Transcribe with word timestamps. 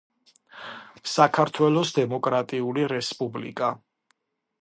საქართველოს 1.15 1.91
დამოკრატიული 1.97 2.87
რესპუბლიკა 2.93 3.71